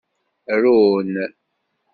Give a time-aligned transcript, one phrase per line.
[0.63, 1.13] Run.